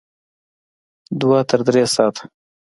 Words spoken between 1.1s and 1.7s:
دوه تر